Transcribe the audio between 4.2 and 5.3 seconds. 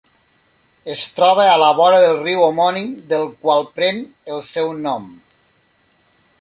el seu nom.